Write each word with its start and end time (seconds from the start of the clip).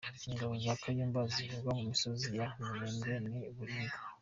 Ingabo 0.29 0.53
za 0.63 0.73
Kayumba 0.81 1.19
zivugwa 1.33 1.71
mu 1.77 1.83
misozi 1.91 2.27
ya 2.39 2.47
Minembwe 2.59 3.13
ni 3.27 3.41
baringa 3.57 3.97